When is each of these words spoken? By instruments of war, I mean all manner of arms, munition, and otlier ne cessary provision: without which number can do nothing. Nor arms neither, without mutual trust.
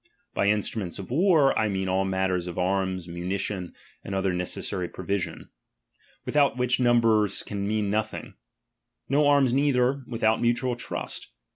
By 0.33 0.47
instruments 0.47 0.97
of 0.97 1.11
war, 1.11 1.55
I 1.59 1.69
mean 1.69 1.87
all 1.87 2.05
manner 2.05 2.33
of 2.33 2.57
arms, 2.57 3.07
munition, 3.07 3.75
and 4.03 4.15
otlier 4.15 4.33
ne 4.33 4.45
cessary 4.45 4.91
provision: 4.91 5.51
without 6.25 6.57
which 6.57 6.79
number 6.79 7.27
can 7.45 7.67
do 7.67 7.83
nothing. 7.83 8.33
Nor 9.09 9.31
arms 9.31 9.53
neither, 9.53 10.03
without 10.07 10.41
mutual 10.41 10.75
trust. 10.75 11.29